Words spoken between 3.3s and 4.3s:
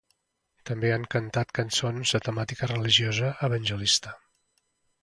evangelista.